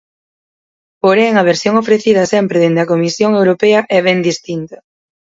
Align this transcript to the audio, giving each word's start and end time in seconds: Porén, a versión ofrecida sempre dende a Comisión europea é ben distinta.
Porén, 1.03 1.33
a 1.35 1.43
versión 1.51 1.73
ofrecida 1.83 2.29
sempre 2.33 2.61
dende 2.63 2.81
a 2.83 2.89
Comisión 2.93 3.31
europea 3.41 3.79
é 3.97 3.99
ben 4.07 4.19
distinta. 4.29 4.77